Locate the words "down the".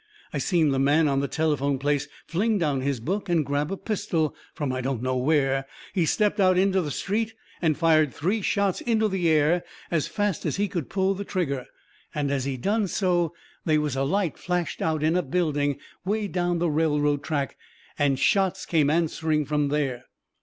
16.27-16.71